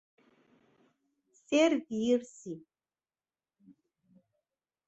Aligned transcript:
servir-se 1.49 2.55